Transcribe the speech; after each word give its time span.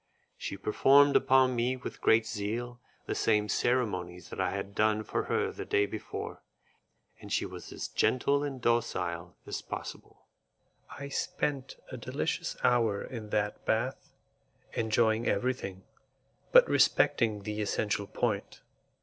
She 0.35 0.57
performed 0.57 1.15
upon 1.15 1.55
me 1.55 1.75
with 1.77 2.01
great 2.01 2.25
zeal 2.25 2.79
the 3.05 3.13
same 3.13 3.47
ceremonies 3.47 4.29
that 4.31 4.41
I 4.41 4.49
had 4.49 4.73
done 4.73 5.03
for 5.03 5.25
her 5.25 5.51
the 5.51 5.63
day 5.63 5.85
before, 5.85 6.41
and 7.21 7.31
she 7.31 7.45
was 7.45 7.71
as 7.71 7.87
gentle 7.87 8.43
and 8.43 8.59
docile 8.59 9.35
as 9.45 9.61
possible. 9.61 10.25
I 10.89 11.09
spent 11.09 11.75
a 11.91 11.97
delicious 11.97 12.57
hour 12.63 13.03
in 13.03 13.29
that 13.29 13.63
bath, 13.63 14.15
enjoying 14.73 15.27
everything, 15.27 15.83
but 16.51 16.67
respecting 16.67 17.43
the 17.43 17.61
essential 17.61 18.07
point. 18.07 18.63